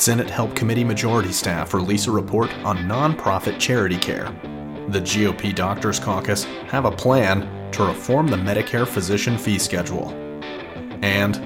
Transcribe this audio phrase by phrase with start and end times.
[0.00, 4.34] Senate Help Committee majority staff release a report on nonprofit charity care.
[4.88, 10.08] The GOP Doctors Caucus have a plan to reform the Medicare physician fee schedule.
[11.02, 11.38] And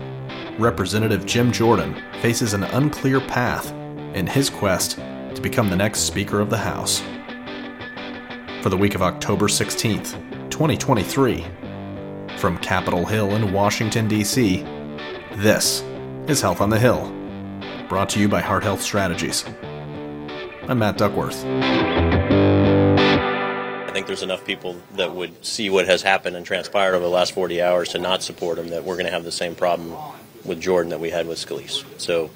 [0.56, 3.72] Representative Jim Jordan faces an unclear path
[4.14, 4.98] in his quest
[5.34, 7.02] to become the next Speaker of the House.
[8.62, 10.12] For the week of October 16th,
[10.50, 11.44] 2023,
[12.38, 14.62] from Capitol Hill in Washington, D.C.,
[15.38, 15.82] this
[16.28, 17.23] is Health on the Hill,
[17.88, 19.44] brought to you by Hart Health Strategies.
[20.68, 21.44] I'm Matt Duckworth.
[23.84, 27.10] I think there's enough people that would see what has happened and transpired over the
[27.10, 29.94] last 40 hours to not support him that we're going to have the same problem
[30.44, 31.84] with Jordan that we had with Scalise.
[32.00, 32.30] So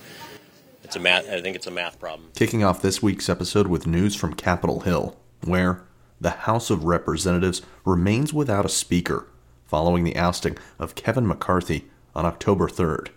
[0.84, 1.28] it's a math.
[1.28, 2.30] I think it's a math problem.
[2.34, 5.82] Kicking off this week's episode with news from Capitol Hill, where
[6.20, 9.26] the House of Representatives remains without a speaker
[9.64, 13.08] following the ousting of Kevin McCarthy on October 3rd.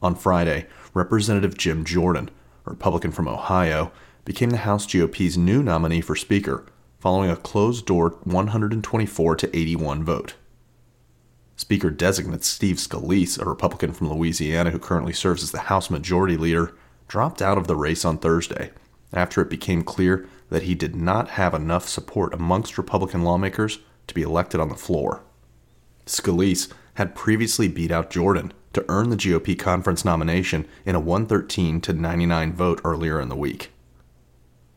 [0.00, 2.30] On Friday, Representative Jim Jordan,
[2.66, 3.90] a Republican from Ohio,
[4.24, 6.64] became the House GOP's new nominee for Speaker
[6.98, 10.34] following a closed door 124 to 81 vote.
[11.56, 16.36] Speaker designate Steve Scalise, a Republican from Louisiana who currently serves as the House Majority
[16.36, 16.74] Leader,
[17.08, 18.70] dropped out of the race on Thursday
[19.12, 24.14] after it became clear that he did not have enough support amongst Republican lawmakers to
[24.14, 25.22] be elected on the floor.
[26.06, 31.80] Scalise had previously beat out Jordan to earn the GOP conference nomination in a 113
[31.80, 33.70] to 99 vote earlier in the week.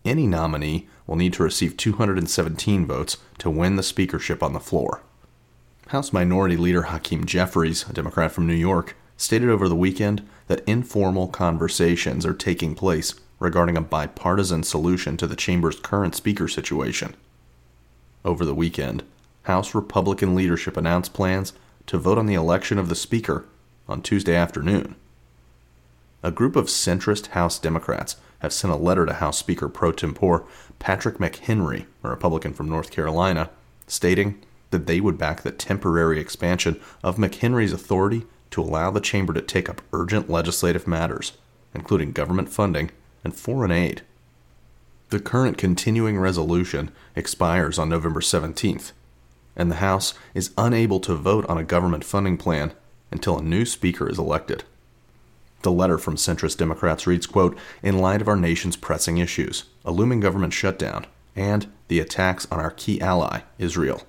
[0.03, 5.01] Any nominee will need to receive 217 votes to win the speakership on the floor.
[5.87, 10.67] House Minority Leader Hakeem Jeffries, a Democrat from New York, stated over the weekend that
[10.67, 17.15] informal conversations are taking place regarding a bipartisan solution to the chamber's current speaker situation.
[18.23, 19.03] Over the weekend,
[19.43, 21.53] House Republican leadership announced plans
[21.87, 23.45] to vote on the election of the Speaker
[23.91, 24.95] on Tuesday afternoon.
[26.23, 30.45] A group of centrist House Democrats have sent a letter to House Speaker pro tempore
[30.79, 33.49] Patrick McHenry, a Republican from North Carolina,
[33.87, 39.33] stating that they would back the temporary expansion of McHenry's authority to allow the chamber
[39.33, 41.33] to take up urgent legislative matters,
[41.73, 42.91] including government funding
[43.23, 44.01] and foreign aid.
[45.09, 48.93] The current continuing resolution expires on November 17th,
[49.55, 52.71] and the House is unable to vote on a government funding plan
[53.11, 54.63] until a new speaker is elected.
[55.61, 59.91] The letter from centrist Democrats reads, quote, In light of our nation's pressing issues, a
[59.91, 61.05] looming government shutdown,
[61.35, 64.03] and the attacks on our key ally, Israel,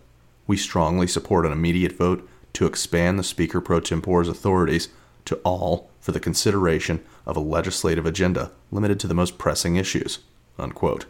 [0.46, 4.88] we strongly support an immediate vote to expand the Speaker pro tempore's authorities
[5.24, 10.20] to all for the consideration of a legislative agenda limited to the most pressing issues.
[10.58, 11.06] Unquote.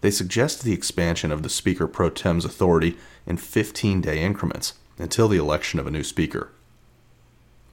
[0.00, 2.96] They suggest the expansion of the Speaker pro tem's authority
[3.26, 6.50] in 15 day increments until the election of a new Speaker.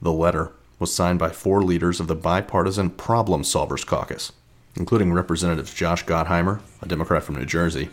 [0.00, 4.32] The letter was signed by four leaders of the bipartisan Problem Solvers Caucus,
[4.76, 7.88] including Representatives Josh Gottheimer, a Democrat from New Jersey,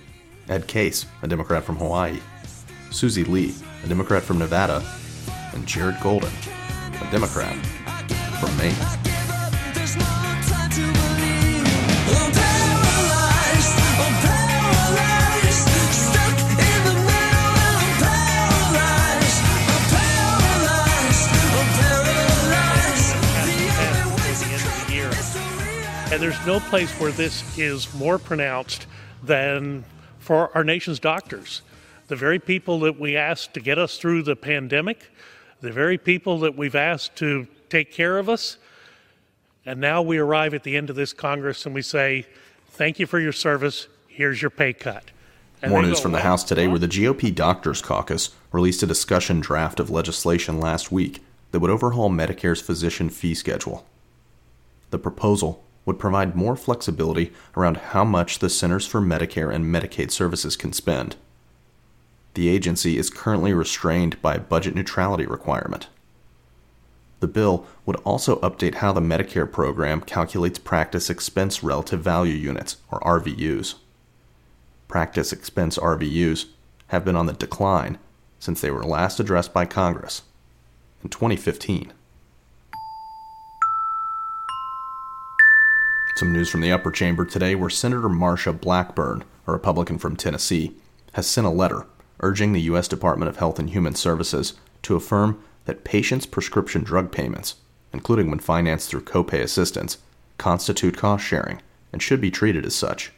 [0.49, 2.19] Ed Case, a Democrat from Hawaii,
[2.91, 4.83] Susie Lee, a Democrat from Nevada,
[5.53, 6.31] and Jared Golden,
[7.01, 7.55] a Democrat
[8.39, 9.02] from Maine.
[26.13, 28.85] And there's no place where this is more pronounced
[29.23, 29.83] than
[30.19, 31.63] for our nation's doctors.
[32.07, 35.09] The very people that we asked to get us through the pandemic,
[35.61, 38.57] the very people that we've asked to take care of us.
[39.65, 42.27] And now we arrive at the end of this Congress and we say,
[42.67, 43.87] Thank you for your service.
[44.07, 45.09] Here's your pay cut.
[45.63, 49.39] And More news from the House today where the GOP Doctors Caucus released a discussion
[49.39, 53.87] draft of legislation last week that would overhaul Medicare's physician fee schedule.
[54.91, 60.11] The proposal would provide more flexibility around how much the Centers for Medicare and Medicaid
[60.11, 61.15] Services can spend.
[62.35, 65.87] The agency is currently restrained by a budget neutrality requirement.
[67.19, 72.77] The bill would also update how the Medicare program calculates practice expense relative value units,
[72.91, 73.75] or RVUs.
[74.87, 76.47] Practice expense RVUs
[76.87, 77.97] have been on the decline
[78.39, 80.23] since they were last addressed by Congress
[81.03, 81.93] in 2015.
[86.15, 90.75] Some news from the upper chamber today where Senator Marsha Blackburn, a Republican from Tennessee,
[91.13, 91.87] has sent a letter
[92.19, 92.87] urging the U.S.
[92.87, 97.55] Department of Health and Human Services to affirm that patients' prescription drug payments,
[97.91, 99.97] including when financed through copay assistance,
[100.37, 101.61] constitute cost sharing
[101.91, 103.11] and should be treated as such.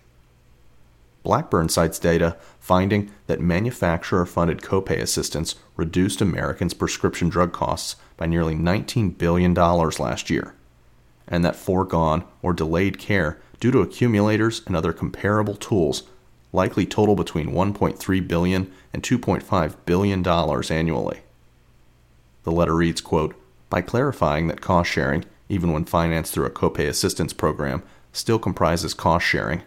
[1.24, 8.26] Blackburn cites data finding that manufacturer funded copay assistance reduced Americans' prescription drug costs by
[8.26, 10.54] nearly $19 billion last year
[11.28, 16.04] and that foregone or delayed care due to accumulators and other comparable tools
[16.54, 21.20] likely total between 1.3 billion and 2.5 billion dollars annually.
[22.44, 23.36] The letter reads, quote,
[23.70, 27.84] by clarifying that cost sharing, even when financed through a copay assistance program,
[28.14, 29.64] still comprises cost sharing,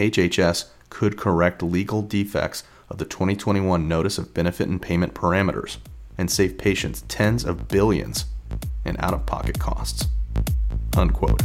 [0.00, 5.78] HHS could correct legal defects of the 2021 Notice of Benefit and Payment Parameters
[6.18, 8.26] and save patients tens of billions
[8.84, 10.06] in out of pocket costs.
[10.96, 11.42] Unquote.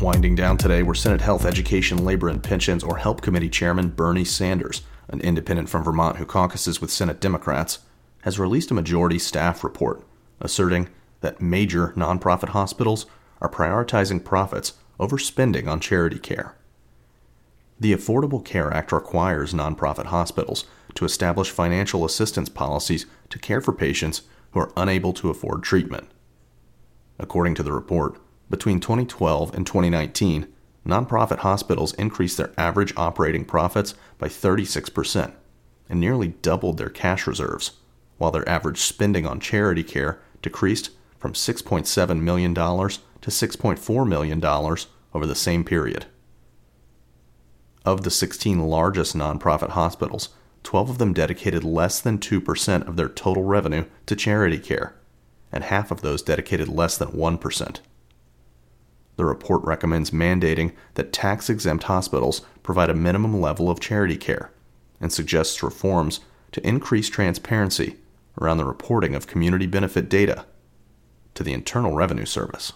[0.00, 4.24] Winding down today were Senate Health, Education, Labor, and Pensions, or HELP Committee Chairman Bernie
[4.24, 7.80] Sanders, an independent from Vermont who caucuses with Senate Democrats,
[8.22, 10.02] has released a majority staff report
[10.40, 10.88] asserting
[11.20, 13.06] that major nonprofit hospitals
[13.40, 16.54] are prioritizing profits over spending on charity care.
[17.80, 20.64] The Affordable Care Act requires nonprofit hospitals
[20.94, 26.08] to establish financial assistance policies to care for patients who are unable to afford treatment.
[27.20, 28.18] According to the report,
[28.50, 30.48] between 2012 and 2019,
[30.84, 35.32] nonprofit hospitals increased their average operating profits by 36%
[35.88, 37.72] and nearly doubled their cash reserves,
[38.16, 44.44] while their average spending on charity care decreased from $6.7 million to $6.4 million
[45.14, 46.06] over the same period.
[47.88, 50.28] Of the 16 largest nonprofit hospitals,
[50.62, 54.94] 12 of them dedicated less than 2% of their total revenue to charity care,
[55.50, 57.80] and half of those dedicated less than 1%.
[59.16, 64.52] The report recommends mandating that tax exempt hospitals provide a minimum level of charity care
[65.00, 66.20] and suggests reforms
[66.52, 67.96] to increase transparency
[68.38, 70.44] around the reporting of community benefit data
[71.32, 72.74] to the Internal Revenue Service.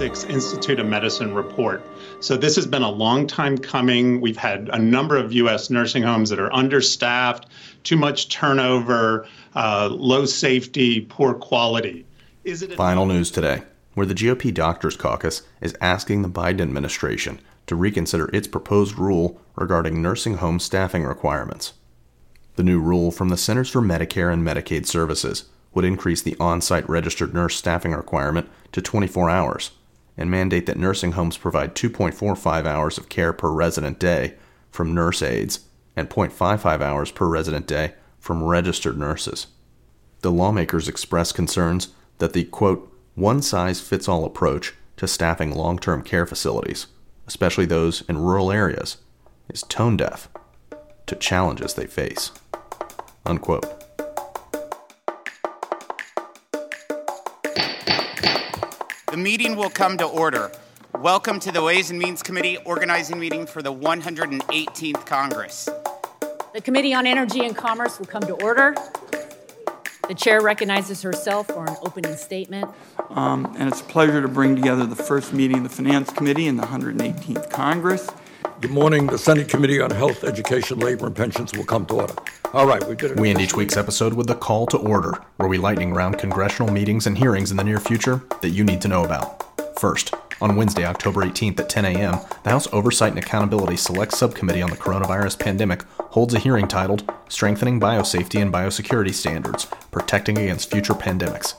[0.00, 1.80] 1986 Institute of Medicine report.
[2.18, 4.20] So this has been a long time coming.
[4.20, 5.70] We've had a number of U.S.
[5.70, 7.46] nursing homes that are understaffed,
[7.84, 12.04] too much turnover, uh, low safety, poor quality.
[12.42, 13.62] Is it final news today,
[13.94, 19.40] where the GOP Doctors Caucus is asking the Biden administration to reconsider its proposed rule
[19.54, 21.72] regarding nursing home staffing requirements.
[22.56, 26.60] The new rule from the Centers for Medicare and Medicaid Services would increase the on
[26.60, 29.70] site registered nurse staffing requirement to 24 hours
[30.16, 34.34] and mandate that nursing homes provide 2.45 hours of care per resident day
[34.70, 35.60] from nurse aides
[35.96, 39.48] and 0.55 hours per resident day from registered nurses.
[40.22, 41.88] The lawmakers expressed concerns
[42.18, 46.86] that the quote, one size fits all approach to staffing long term care facilities,
[47.26, 48.98] especially those in rural areas,
[49.48, 50.28] is tone deaf
[51.06, 52.30] to challenges they face.
[53.26, 53.83] Unquote.
[59.14, 60.50] The meeting will come to order.
[60.92, 65.68] Welcome to the Ways and Means Committee organizing meeting for the 118th Congress.
[66.52, 68.74] The Committee on Energy and Commerce will come to order.
[70.08, 72.68] The chair recognizes herself for an opening statement.
[73.10, 76.48] Um, and it's a pleasure to bring together the first meeting of the Finance Committee
[76.48, 78.10] in the 118th Congress.
[78.60, 79.08] Good morning.
[79.08, 82.14] The Senate Committee on Health, Education, Labor, and Pensions will come to order.
[82.52, 83.20] All right, we did it.
[83.20, 86.72] We end each week's episode with the call to order, where we lightning round congressional
[86.72, 89.78] meetings and hearings in the near future that you need to know about.
[89.78, 94.62] First, on Wednesday, October 18th at 10 a.m., the House Oversight and Accountability Select Subcommittee
[94.62, 100.70] on the Coronavirus Pandemic holds a hearing titled Strengthening Biosafety and Biosecurity Standards Protecting Against
[100.70, 101.54] Future Pandemics.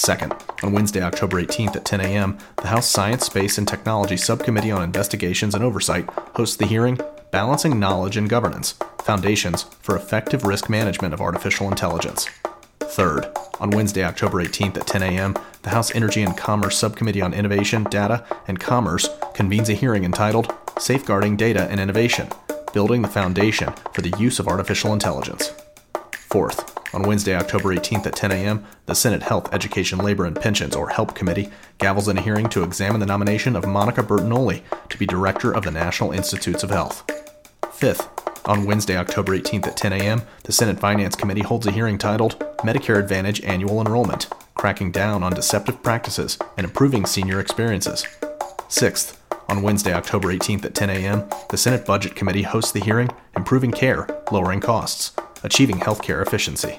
[0.00, 4.70] Second, on Wednesday, October 18th at 10 a.m., the House Science, Space, and Technology Subcommittee
[4.70, 6.98] on Investigations and Oversight hosts the hearing
[7.30, 12.30] Balancing Knowledge and Governance Foundations for Effective Risk Management of Artificial Intelligence.
[12.80, 13.30] Third,
[13.60, 17.84] on Wednesday, October 18th at 10 a.m., the House Energy and Commerce Subcommittee on Innovation,
[17.84, 22.30] Data, and Commerce convenes a hearing entitled Safeguarding Data and Innovation
[22.72, 25.52] Building the Foundation for the Use of Artificial Intelligence.
[26.12, 30.74] Fourth, on Wednesday, October 18th at 10 a.m., the Senate Health, Education, Labor, and Pensions,
[30.74, 34.98] or HELP Committee, gavels in a hearing to examine the nomination of Monica Bertagnolli to
[34.98, 37.08] be Director of the National Institutes of Health.
[37.72, 38.08] Fifth,
[38.46, 42.38] on Wednesday, October 18th at 10 a.m., the Senate Finance Committee holds a hearing titled
[42.58, 48.06] Medicare Advantage Annual Enrollment Cracking Down on Deceptive Practices and Improving Senior Experiences.
[48.68, 53.10] Sixth, on Wednesday, October 18th at 10 a.m., the Senate Budget Committee hosts the hearing
[53.36, 56.78] Improving Care, Lowering Costs Achieving Healthcare Efficiency.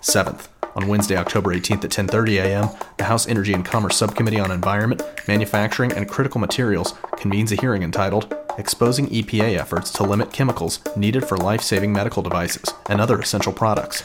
[0.00, 4.50] 7th, on Wednesday, October 18th at 10:30 a.m., the House Energy and Commerce Subcommittee on
[4.50, 10.80] Environment, Manufacturing, and Critical Materials convenes a hearing entitled Exposing EPA Efforts to Limit Chemicals
[10.96, 14.02] Needed for Life-Saving Medical Devices and Other Essential Products.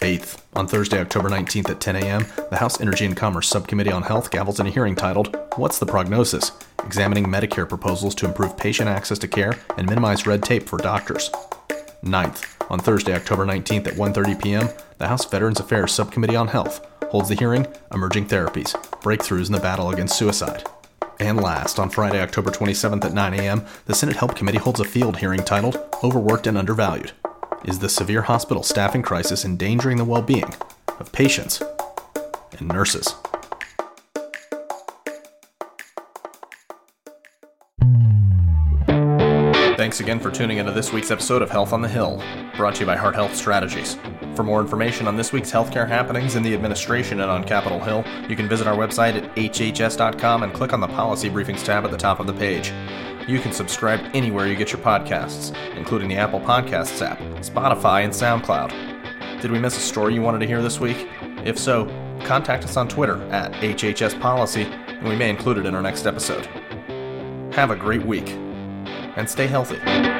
[0.00, 4.02] 8th, on Thursday, October 19th at 10 a.m., the House Energy and Commerce Subcommittee on
[4.02, 6.52] Health gavels in a hearing titled What's the Prognosis?
[6.84, 11.30] Examining Medicare proposals to improve patient access to care and minimize red tape for doctors.
[12.04, 16.86] 9th, On Thursday, October 19th at 1:30 p.m., the House Veterans Affairs Subcommittee on Health
[17.10, 20.64] holds the hearing Emerging Therapies: Breakthroughs in the Battle Against Suicide.
[21.18, 24.84] And last, on Friday, October 27th at 9 a.m., the Senate Help Committee holds a
[24.84, 27.12] field hearing titled Overworked and Undervalued.
[27.64, 30.54] Is the severe hospital staffing crisis endangering the well being
[31.00, 31.62] of patients
[32.58, 33.14] and nurses?
[39.88, 42.22] Thanks again for tuning into this week's episode of Health on the Hill,
[42.58, 43.96] brought to you by Hart Health Strategies.
[44.34, 48.04] For more information on this week's healthcare happenings in the administration and on Capitol Hill,
[48.28, 51.90] you can visit our website at hhs.com and click on the Policy Briefings tab at
[51.90, 52.70] the top of the page.
[53.26, 58.12] You can subscribe anywhere you get your podcasts, including the Apple Podcasts app, Spotify, and
[58.12, 59.40] SoundCloud.
[59.40, 61.08] Did we miss a story you wanted to hear this week?
[61.46, 61.86] If so,
[62.24, 66.06] contact us on Twitter at HHS Policy, and we may include it in our next
[66.06, 66.44] episode.
[67.54, 68.36] Have a great week
[69.18, 70.17] and stay healthy.